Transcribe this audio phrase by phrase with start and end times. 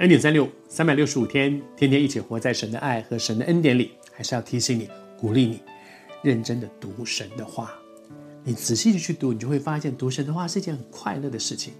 [0.00, 3.92] 恩典三六，三百六十五天，天天一起活在神的爱和神的恩典里。
[4.12, 5.60] 还是要提醒你，鼓励你，
[6.22, 7.72] 认真的读神的话。
[8.42, 11.74] 你仔细的去读，你就会发现，读神的话是一件很快乐的事情。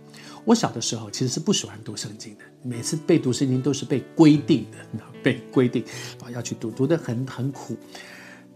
[0.45, 4.79] 我小的时候其实是不喜欢读圣经的，每次背读圣经都是被规定的，
[5.21, 5.85] 被规定
[6.22, 7.77] 啊要去读，读得很很苦。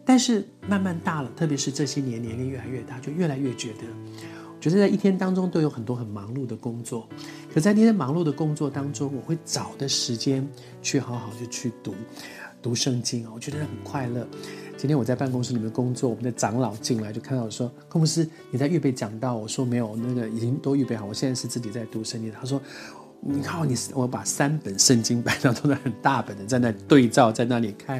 [0.04, 3.84] 但是慢慢大了，特别是这些年年龄越来越大，就越来越觉得。
[4.60, 7.08] 觉得在一天当中都有很多很忙碌的工作，
[7.52, 10.46] 可在那些忙碌的工作当中，我会找的时间
[10.82, 11.94] 去好好的去读
[12.60, 14.26] 读圣经啊，我觉得很快乐。
[14.76, 22.62] 今天我在办公室里面工作，我们的长老进来就看到我说：“柯牧师，你在预备讲道？”我说：“没有，那个已经都预备好，我现在是自己在读圣经。”他说
[23.20, 27.96] ：“你看，你我把三本圣经摆上，都在很大本的，在那对照，在那里看，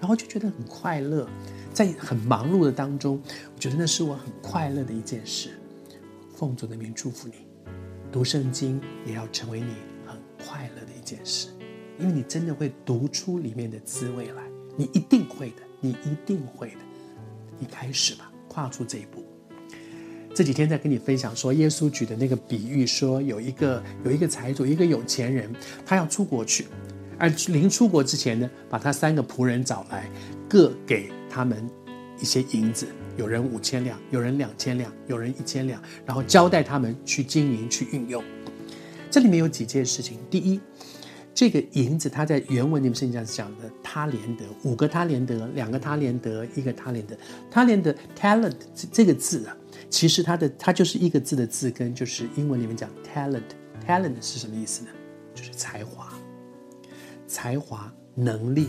[0.00, 1.28] 然后就觉得很快乐。
[1.74, 3.20] 在很忙碌的当中，
[3.54, 5.50] 我觉得那是我很快乐的一件事。”
[6.34, 7.34] 奉主的名祝福你，
[8.10, 9.74] 读圣经也要成为你
[10.06, 11.48] 很快乐的一件事，
[11.98, 14.42] 因为你真的会读出里面的滋味来，
[14.76, 16.78] 你一定会的，你一定会的，
[17.58, 19.24] 你开始吧，跨出这一步。
[20.34, 26.66] 这几天在跟你分享说，耶稣举的那个比喻，说有一个有一个财主，一个有钱人，他要出国去，
[27.18, 30.10] 而临出国之前呢，把他三个仆人找来，
[30.48, 31.68] 各给他们
[32.18, 32.86] 一些银子。
[33.16, 38.22] 有人五千两，有人两千两，有人一千两，然后交代他们去经营、去运用。
[39.10, 40.18] 这里面有几件事情。
[40.30, 40.58] 第一，
[41.34, 47.18] 这个银子，它在原文里面圣经上讲的他连得，五个他连得，两个他连得，一个他连得。
[47.50, 48.54] 他连得 talent
[48.90, 49.54] 这个字啊，
[49.90, 53.42] 其实它的它就是一个字的字根，就是英文里面讲 talent。
[53.86, 54.90] talent 是什么意思呢？
[55.34, 56.08] 就是才华、
[57.26, 58.68] 才华、能力。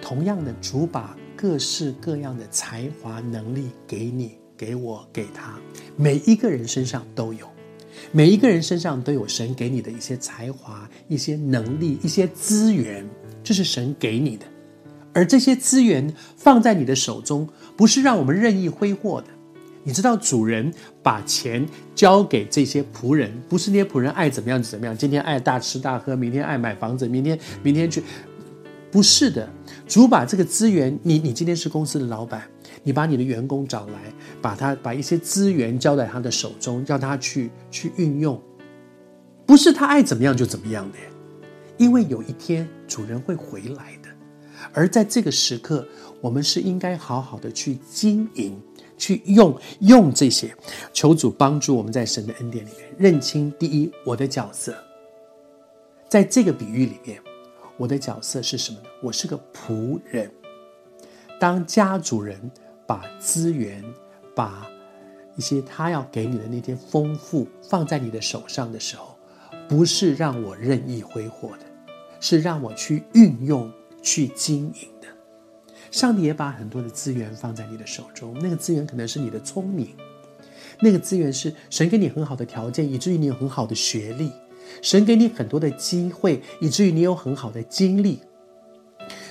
[0.00, 1.16] 同样的，主把。
[1.44, 5.58] 各式各样的才华能力给你、给我、给他，
[5.94, 7.46] 每一个人身上都有，
[8.12, 13.06] 每一个人身上都有神给你的一些才华、一些能力、一些资源，
[13.42, 14.46] 这是神给你的。
[15.12, 19.26] 而这些资源放在你的手中，不是让我们任意挥霍的。
[19.82, 20.72] 你知道，主人
[21.02, 28.02] 把钱交给这些仆人，不是那些仆人爱怎么样就怎么样，今天爱大吃大喝，明天爱买房子，明天明天去。
[28.94, 29.50] 不是的，
[29.88, 32.48] 主把这个资源，你你今天是公司的老板，
[32.84, 38.40] 你把你的员工找来，把他把一些资源交在他的手中，叫他去去运用，
[39.44, 40.98] 不是他爱怎么样就怎么样的，
[41.76, 44.08] 因为有一天主人会回来的，
[44.72, 45.84] 而在这个时刻，
[46.20, 48.56] 我们是应该好好的去经营，
[48.96, 50.54] 去用用这些，
[50.92, 54.72] 求主帮助我们在神的恩典里面认清第一我的角色，
[56.08, 57.20] 在这个比喻里面。
[57.76, 58.86] 我的角色是什么呢？
[59.02, 60.30] 我是个仆人。
[61.40, 62.50] 当家主人
[62.86, 63.84] 把资源、
[64.34, 64.66] 把
[65.36, 69.18] 一些他要给你的那些丰富放在你的手上的时候，
[69.68, 71.64] 不是让我任意挥霍的，
[72.20, 73.70] 是让我去运用、
[74.00, 75.08] 去经营的。
[75.90, 79.96] 上帝也把很多的资源放在你的手中，那个资源可能是你的聪明，
[80.80, 84.30] 那个资源是神给你很好的条件，以至于你有很好的学历。
[84.82, 88.20] 神给你很多的机会，以至于你有很好的经历。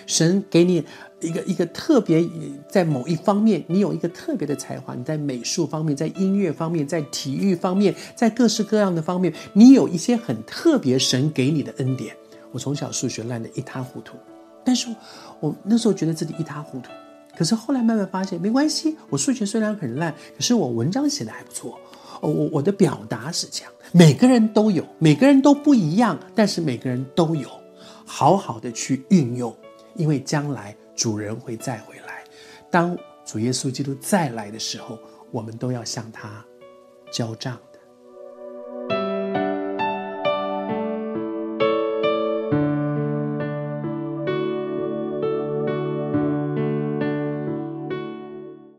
[0.05, 0.83] 神给你
[1.21, 2.27] 一个一个特别，
[2.69, 4.93] 在某一方面，你有一个特别的才华。
[4.93, 12.15] 你在美术方面，在音乐方面，在体育方面，在各式各样的方面，你有一些很特别神给你的恩典。
[12.51, 14.17] 我从小数学烂得一塌糊涂，
[14.63, 14.93] 但是
[15.39, 16.89] 我那时候觉得自己一塌糊涂。
[17.35, 18.95] 可是后来慢慢发现，没关系。
[19.09, 21.79] 我数学虽然很烂，可是我文章写的还不错。
[22.29, 27.49] 我我的表达是这样，每个人都有，每个人都不一样，但是每个人都有，
[28.05, 29.55] 好好的去运用，
[29.95, 32.23] 因为将来主人会再回来，
[32.71, 34.97] 当主耶稣基督再来的时候，
[35.31, 36.43] 我们都要向他
[37.11, 37.57] 交账。